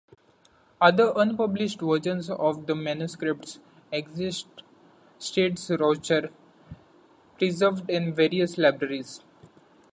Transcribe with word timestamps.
Other 0.81 1.13
unpublished 1.15 1.79
versions 1.79 2.31
of 2.31 2.65
the 2.65 2.73
manuscripts 2.73 3.59
exist, 3.91 4.47
states 5.19 5.69
Rocher, 5.69 6.31
preserved 7.37 7.87
in 7.87 8.11
various 8.15 8.57
libraries. 8.57 9.21